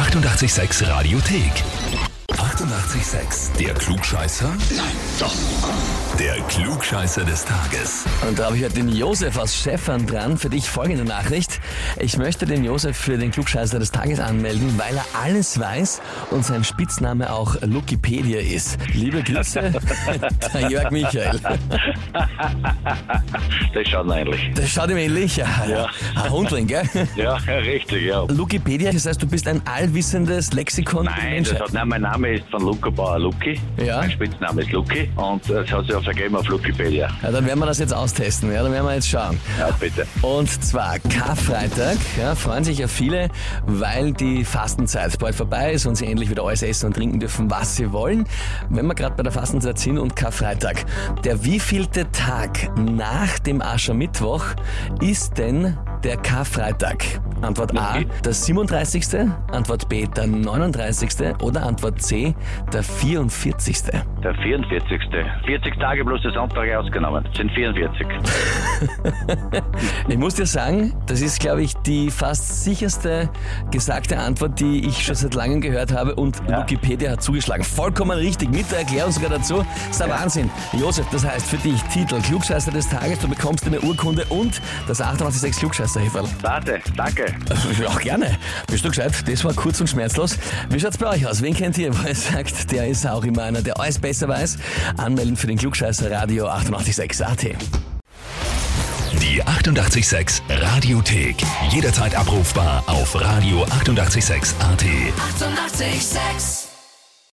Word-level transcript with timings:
886 0.00 0.80
Radiothek. 0.88 2.09
88,6. 2.50 3.56
Der 3.58 3.74
Klugscheißer? 3.74 4.48
Nein, 4.48 4.86
doch. 5.20 5.32
Der 6.18 6.34
Klugscheißer 6.48 7.24
des 7.24 7.44
Tages. 7.44 8.04
Und 8.28 8.38
da 8.38 8.46
habe 8.46 8.56
ich 8.56 8.64
heute 8.64 8.74
den 8.74 8.88
Josef 8.88 9.38
aus 9.38 9.54
Stefan 9.54 10.04
dran. 10.04 10.36
Für 10.36 10.50
dich 10.50 10.68
folgende 10.68 11.04
Nachricht. 11.04 11.60
Ich 11.98 12.18
möchte 12.18 12.46
den 12.46 12.64
Josef 12.64 12.96
für 12.96 13.16
den 13.16 13.30
Klugscheißer 13.30 13.78
des 13.78 13.92
Tages 13.92 14.18
anmelden, 14.18 14.76
weil 14.76 14.96
er 14.96 15.04
alles 15.22 15.60
weiß 15.60 16.02
und 16.32 16.44
sein 16.44 16.64
Spitzname 16.64 17.32
auch 17.32 17.56
Lukipedia 17.62 18.40
ist. 18.40 18.78
Liebe 18.94 19.22
Grüße, 19.22 19.72
der 20.52 20.68
Jörg 20.68 20.90
Michael. 20.90 21.38
Das 23.72 23.88
schaut 23.88 24.10
ähnlich. 24.10 24.50
Das 24.56 24.68
schaut 24.68 24.90
ihm 24.90 24.96
ähnlich. 24.96 25.36
Ja. 25.36 25.46
Ja. 25.68 25.88
Ein 26.16 26.30
Hundling, 26.30 26.66
gell? 26.66 26.82
Ja, 27.14 27.34
richtig, 27.46 28.02
ja. 28.02 28.24
Lukipedia, 28.24 28.90
das 28.92 29.06
heißt, 29.06 29.22
du 29.22 29.26
bist 29.28 29.46
ein 29.46 29.62
allwissendes 29.66 30.52
Lexikon 30.52 31.04
Nein, 31.04 31.44
das 31.44 31.60
hat, 31.60 31.72
nein, 31.72 31.88
mein 31.88 32.02
Name 32.02 32.34
ist 32.34 32.39
von 32.50 32.62
Luca 32.62 32.90
Bauer 32.90 33.18
Luki. 33.18 33.60
Ja. 33.76 33.98
Mein 33.98 34.10
Spitzname 34.10 34.62
ist 34.62 34.72
Luki 34.72 35.08
und 35.16 35.48
das 35.48 35.70
hat 35.70 35.86
sich 35.86 35.94
auch 35.94 36.02
vergeben 36.02 36.36
auf 36.36 36.46
Lukipedia. 36.48 37.08
Ja, 37.22 37.30
dann 37.30 37.46
werden 37.46 37.58
wir 37.58 37.66
das 37.66 37.78
jetzt 37.78 37.94
austesten. 37.94 38.52
Ja, 38.52 38.62
dann 38.62 38.72
werden 38.72 38.86
wir 38.86 38.94
jetzt 38.94 39.08
schauen. 39.08 39.38
Ja, 39.58 39.70
bitte. 39.78 40.06
Und 40.22 40.48
zwar 40.48 40.98
Karfreitag, 40.98 41.98
ja, 42.18 42.34
freuen 42.34 42.64
sich 42.64 42.78
ja 42.78 42.88
viele, 42.88 43.28
weil 43.66 44.12
die 44.12 44.44
Fastenzeit 44.44 45.18
bald 45.18 45.34
vorbei 45.34 45.72
ist 45.72 45.86
und 45.86 45.96
sie 45.96 46.06
endlich 46.06 46.30
wieder 46.30 46.44
alles 46.44 46.62
essen 46.62 46.86
und 46.86 46.94
trinken 46.94 47.20
dürfen, 47.20 47.50
was 47.50 47.76
sie 47.76 47.92
wollen. 47.92 48.26
Wenn 48.68 48.86
wir 48.86 48.94
gerade 48.94 49.14
bei 49.16 49.22
der 49.22 49.32
Fastenzeit 49.32 49.78
sind 49.78 49.98
und 49.98 50.16
Karfreitag, 50.16 50.84
der 51.24 51.44
wievielte 51.44 52.10
Tag 52.12 52.76
nach 52.78 53.38
dem 53.38 53.62
Aschermittwoch 53.62 54.44
ist 55.00 55.38
denn 55.38 55.76
der 56.04 56.16
Karfreitag? 56.16 57.04
Antwort 57.42 57.76
A, 57.76 58.00
der 58.24 58.32
37., 58.32 59.28
Antwort 59.50 59.88
B, 59.88 60.06
der 60.06 60.26
39. 60.26 61.10
oder 61.42 61.62
Antwort 61.62 62.02
C, 62.02 62.34
der 62.72 62.82
44. 62.82 63.74
Der 64.22 64.34
44. 64.34 65.00
40 65.46 65.80
Tage 65.80 66.04
plus 66.04 66.20
der 66.22 66.32
Sonntag 66.32 66.70
ausgenommen. 66.76 67.24
Das 67.24 67.36
sind 67.36 67.50
44. 67.52 68.06
Ich 70.08 70.16
muss 70.18 70.34
dir 70.34 70.46
sagen, 70.46 70.94
das 71.06 71.20
ist, 71.20 71.38
glaube 71.40 71.62
ich, 71.62 71.74
die 71.86 72.10
fast 72.10 72.64
sicherste 72.64 73.28
gesagte 73.70 74.18
Antwort, 74.18 74.58
die 74.58 74.86
ich 74.86 75.04
schon 75.04 75.14
seit 75.14 75.34
langem 75.34 75.60
gehört 75.60 75.92
habe 75.92 76.14
und 76.14 76.40
Ja. 76.48 76.62
Wikipedia 76.62 77.12
hat 77.12 77.22
zugeschlagen. 77.22 77.62
Vollkommen 77.62 78.18
richtig, 78.18 78.50
mit 78.50 78.70
der 78.70 78.80
Erklärung 78.80 79.12
sogar 79.12 79.30
dazu. 79.30 79.58
Das 79.58 79.90
ist 79.90 80.00
der 80.00 80.08
Wahnsinn. 80.10 80.50
Josef, 80.72 81.06
das 81.12 81.24
heißt 81.24 81.46
für 81.46 81.58
dich 81.58 81.80
Titel 81.84 82.20
Klugscheißer 82.22 82.70
des 82.72 82.88
Tages, 82.88 83.18
du 83.20 83.28
bekommst 83.28 83.66
eine 83.66 83.80
Urkunde 83.80 84.24
und 84.30 84.60
das 84.88 85.00
886 85.00 85.60
klugscheißer 85.60 86.00
-Häferl. 86.00 86.28
Warte, 86.42 86.78
danke. 86.96 87.26
Ja, 87.80 87.94
gerne. 87.98 88.36
Bist 88.66 88.84
du 88.84 88.88
gescheit? 88.88 89.12
Das 89.28 89.44
war 89.44 89.54
kurz 89.54 89.80
und 89.80 89.88
schmerzlos. 89.88 90.38
Wie 90.70 90.78
schaut's 90.80 90.98
bei 90.98 91.06
euch 91.08 91.26
aus? 91.26 91.40
Wen 91.42 91.54
kennt 91.54 91.78
ihr, 91.78 91.96
wo 91.96 92.06
ihr 92.08 92.14
sagt, 92.14 92.72
der 92.72 92.88
ist 92.88 93.06
auch 93.06 93.24
immer 93.24 93.44
einer, 93.44 93.62
der 93.62 93.78
alles 93.78 93.98
besser 94.10 94.28
weiß? 94.28 94.58
Anmelden 94.96 95.36
für 95.36 95.46
den 95.46 95.56
Klugscheißer 95.56 96.10
Radio 96.10 96.48
886 96.48 97.24
AT. 97.24 97.42
Die 99.22 99.42
88,6 99.44 100.40
Radiothek. 100.48 101.36
Jederzeit 101.70 102.16
abrufbar 102.16 102.82
auf 102.88 103.14
radio886.at. 103.14 104.82
88,6. 104.82 105.80
Eighty-eight, 105.80 106.02
sex. 106.02 106.69